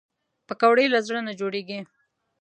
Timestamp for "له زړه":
0.93-1.19